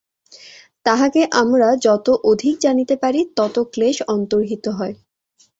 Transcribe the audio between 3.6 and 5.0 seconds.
ক্লেশ অন্তর্হিত হয়।